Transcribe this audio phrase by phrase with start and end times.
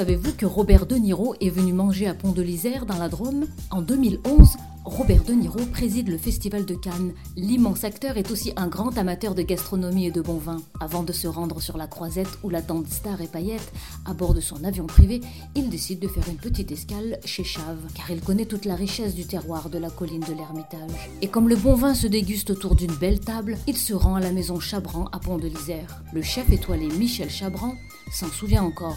[0.00, 3.44] Savez-vous que Robert De Niro est venu manger à Pont de l'Isère dans la Drôme
[3.70, 7.12] En 2011, Robert De Niro préside le Festival de Cannes.
[7.36, 10.62] L'immense acteur est aussi un grand amateur de gastronomie et de bon vin.
[10.80, 13.70] Avant de se rendre sur la croisette où l'attendent stars et paillettes,
[14.06, 15.20] à bord de son avion privé,
[15.54, 19.14] il décide de faire une petite escale chez Chave, car il connaît toute la richesse
[19.14, 21.10] du terroir de la colline de l'Ermitage.
[21.20, 24.20] Et comme le bon vin se déguste autour d'une belle table, il se rend à
[24.20, 26.02] la maison Chabran à Pont de l'Isère.
[26.14, 27.74] Le chef étoilé Michel Chabran
[28.10, 28.96] s'en souvient encore.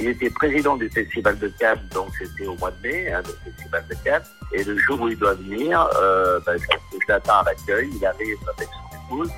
[0.00, 3.50] Il était président du Festival de Cannes, donc c'était au mois de mai, hein, le
[3.52, 4.22] Festival de Cannes.
[4.52, 8.38] Et le jour où il doit venir, euh, ben, je, l'attends à l'accueil, il arrive
[8.56, 9.30] avec son épouse.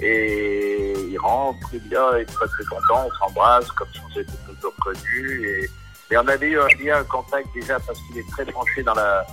[0.00, 4.00] Et il rentre, il dit, oh, il est très très content, on s'embrasse, comme si
[4.04, 5.68] on s'était toujours connus.
[6.10, 8.94] Et, on avait eu un lien, un contact déjà parce qu'il est très branché dans
[8.94, 9.24] la,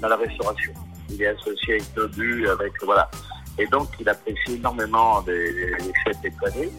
[0.00, 0.72] dans la restauration.
[1.10, 3.10] Il est associé avec Tobu, avec, voilà.
[3.58, 6.70] Et donc, il apprécie énormément les, les chefs étoilés.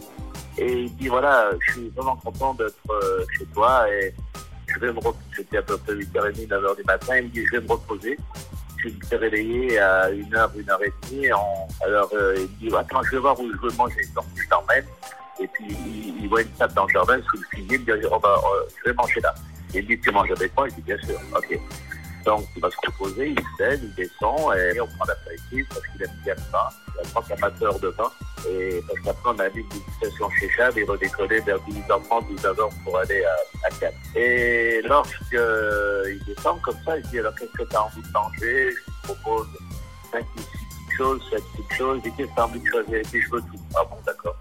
[0.58, 4.14] Et il dit voilà, je suis vraiment content d'être euh, chez toi et
[4.66, 5.18] je vais me reposer.
[5.36, 7.16] C'était à peu près 8h30, 9h du matin.
[7.18, 8.18] Il me dit je vais me reposer.
[8.78, 11.34] Je me suis réveillé à 1h, 1h30.
[11.34, 11.68] En...
[11.84, 14.02] Alors euh, il me dit attends, je vais voir où je veux manger.
[14.14, 14.84] Donc je t'emmène.
[15.38, 15.66] Et puis
[16.20, 17.78] il, voit une table dans le jardin sous le figuier.
[17.86, 18.40] Il me dit oh, bah,
[18.78, 19.34] je vais manger là.
[19.74, 20.66] Il me dit tu manges avec moi?
[20.68, 21.18] Il dit bien sûr.
[21.34, 21.58] Ok.
[22.26, 26.02] Donc, il va se reposer, il lève, il descend et on prend l'apéritif parce qu'il
[26.02, 26.68] aime bien le vin.
[26.88, 28.10] Il est un grand amateur de vin.
[28.48, 32.70] Et parce qu'après, on a mis une station chez Chab et redécoller vers 18h30, 19h
[32.84, 33.92] pour aller à, à Cannes.
[34.14, 38.70] Et lorsqu'il descend comme ça, il dit alors qu'est-ce que tu as envie de manger?
[38.70, 39.46] Je te propose
[40.12, 42.00] 5 ou 6 petites choses, 7 petites choses.
[42.04, 42.98] Il dit qu'est-ce que tu as envie de choisir?
[42.98, 43.60] Il dit je veux tout.
[43.74, 44.36] Ah bon, d'accord.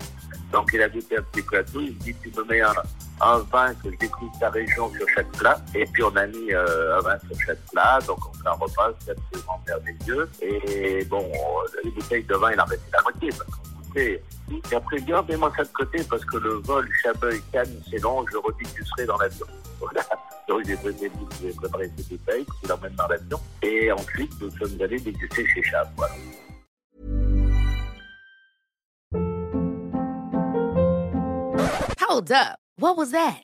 [0.52, 1.82] Donc il a goûté un petit tout.
[1.82, 2.74] Il dit tu me mets un,
[3.22, 5.58] un vin que je découvre ta région sur chaque plat.
[5.74, 8.00] Et puis on a mis euh, un vin sur chaque plat.
[8.08, 10.30] Donc on fait un repas, c'est absolument merveilleux.
[10.42, 11.30] Et bon,
[11.84, 13.30] les bouteilles de vin, il en mettait la moitié.
[13.96, 14.22] Et
[14.76, 18.26] après, il dit, oh, mets-moi ça de côté parce que le vol Chabeuil-Cannes, c'est long.
[18.32, 19.46] Je redis que tu serais dans l'avion.
[19.78, 20.06] Voilà.
[20.48, 21.12] Donc j'ai préparé,
[21.42, 23.38] j'ai préparé ces bouteilles qu'il emmène dans l'avion.
[23.62, 25.90] Et ensuite, nous sommes allés déguster chez Chab.
[32.08, 32.60] Hold up.
[32.78, 33.44] What was that?